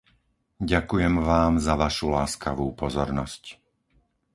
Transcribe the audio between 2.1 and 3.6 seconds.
láskavú pozornosť.